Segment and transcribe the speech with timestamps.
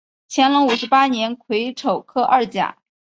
[0.27, 2.75] 乾隆五十八年癸丑科二甲。